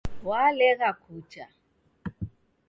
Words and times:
Walegha 0.27 0.89
kucha 1.01 1.45